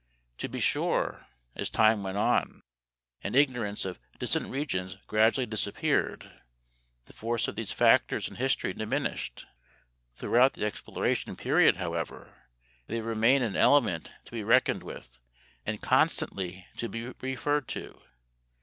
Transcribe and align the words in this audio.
To 0.39 0.49
be 0.49 0.59
sure, 0.59 1.27
as 1.55 1.69
time 1.69 2.01
went 2.01 2.17
on 2.17 2.61
and 3.23 3.35
ignorance 3.35 3.85
of 3.85 3.99
distant 4.17 4.47
regions 4.49 4.97
gradually 5.05 5.45
disappeared, 5.45 6.41
the 7.05 7.13
force 7.13 7.47
of 7.47 7.55
these 7.55 7.71
factors 7.71 8.27
in 8.27 8.37
history 8.37 8.73
diminished. 8.73 9.45
Throughout 10.15 10.53
the 10.53 10.65
exploration 10.65 11.35
period, 11.35 11.77
however, 11.77 12.47
they 12.87 13.01
remain 13.01 13.43
an 13.43 13.55
element 13.55 14.09
to 14.25 14.31
be 14.31 14.43
reckoned 14.43 14.81
with 14.81 15.19
and 15.67 15.79
constantly 15.83 16.65
to 16.77 16.89
be 16.89 17.09
referred 17.21 17.67
to. 17.67 18.01